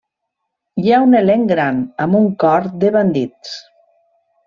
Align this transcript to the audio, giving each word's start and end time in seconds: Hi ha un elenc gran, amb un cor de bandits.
Hi 0.83 0.93
ha 0.95 1.01
un 1.09 1.13
elenc 1.19 1.53
gran, 1.53 1.83
amb 2.07 2.19
un 2.23 2.27
cor 2.45 2.69
de 2.85 2.93
bandits. 3.01 3.57